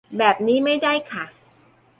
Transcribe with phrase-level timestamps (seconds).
[0.17, 1.23] แบบนี้ไม่ได้ค่ะ